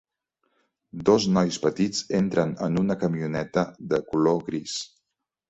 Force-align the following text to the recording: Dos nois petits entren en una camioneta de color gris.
Dos 1.09 1.27
nois 1.35 1.59
petits 1.65 1.99
entren 2.21 2.55
en 2.69 2.81
una 2.83 2.97
camioneta 3.05 3.67
de 3.93 4.01
color 4.09 4.43
gris. 4.51 4.77